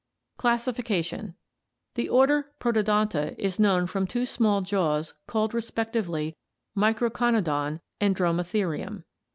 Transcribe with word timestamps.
Classification.— 0.37 1.35
The 1.93 2.09
order 2.09 2.53
Protodonta 2.59 3.37
is 3.37 3.59
known 3.59 3.85
from 3.85 4.07
two 4.07 4.25
small 4.25 4.61
jaws 4.63 5.13
called 5.27 5.53
respectively 5.53 6.35
Microconodon 6.75 7.81
and 7.99 8.15
Dromatherium. 8.15 9.03